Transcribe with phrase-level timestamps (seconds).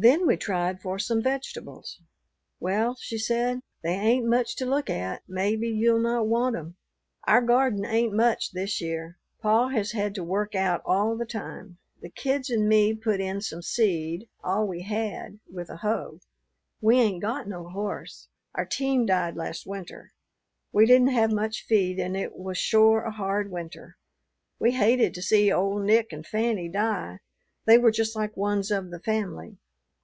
[0.00, 2.00] Then we tried for some vegetables.
[2.60, 6.76] "Well," she said, "they ain't much to look at; maybe you'll not want 'em.
[7.26, 9.18] Our garden ain't much this year.
[9.42, 11.78] Pa has had to work out all the time.
[12.00, 16.20] The kids and me put in some seed all we had with a hoe.
[16.80, 20.12] We ain't got no horse; our team died last winter.
[20.72, 23.96] We didn't have much feed and it was shore a hard winter.
[24.60, 27.18] We hated to see old Nick and Fanny die.
[27.64, 29.56] They were just like ones of the family.